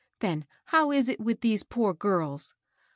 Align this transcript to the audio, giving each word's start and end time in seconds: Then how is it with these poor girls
Then 0.19 0.45
how 0.65 0.89
is 0.89 1.07
it 1.09 1.19
with 1.19 1.41
these 1.41 1.61
poor 1.61 1.93
girls 1.93 2.55